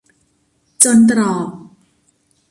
[0.83, 1.47] จนตรอก